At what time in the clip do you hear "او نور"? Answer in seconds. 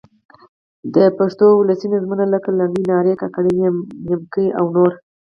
4.59-4.91